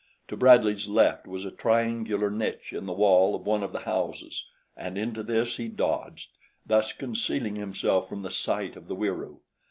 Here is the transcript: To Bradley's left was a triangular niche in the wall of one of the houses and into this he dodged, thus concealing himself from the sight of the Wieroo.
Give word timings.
To 0.29 0.35
Bradley's 0.35 0.87
left 0.87 1.27
was 1.27 1.45
a 1.45 1.51
triangular 1.51 2.31
niche 2.31 2.73
in 2.73 2.87
the 2.87 2.91
wall 2.93 3.35
of 3.35 3.45
one 3.45 3.61
of 3.61 3.71
the 3.71 3.81
houses 3.81 4.43
and 4.75 4.97
into 4.97 5.21
this 5.21 5.57
he 5.57 5.67
dodged, 5.67 6.31
thus 6.65 6.91
concealing 6.91 7.55
himself 7.57 8.09
from 8.09 8.23
the 8.23 8.31
sight 8.31 8.75
of 8.75 8.87
the 8.87 8.95
Wieroo. 8.95 9.41